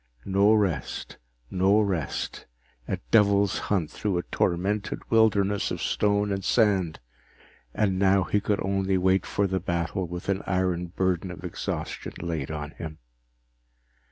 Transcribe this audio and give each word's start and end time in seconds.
No 0.25 0.51
rest, 0.53 1.19
no 1.51 1.79
rest, 1.79 2.47
a 2.87 2.97
devil's 3.11 3.59
hunt 3.69 3.91
through 3.91 4.17
a 4.17 4.23
tormented 4.23 4.97
wilderness 5.11 5.69
of 5.69 5.79
stone 5.79 6.31
and 6.31 6.43
sand, 6.43 6.99
and 7.71 7.99
now 7.99 8.23
he 8.23 8.41
could 8.41 8.59
only 8.63 8.97
wait 8.97 9.27
for 9.27 9.45
the 9.45 9.59
battle 9.59 10.07
with 10.07 10.27
an 10.27 10.41
iron 10.47 10.87
burden 10.87 11.29
of 11.29 11.43
exhaustion 11.43 12.13
laid 12.19 12.49
on 12.49 12.71
him. 12.71 12.97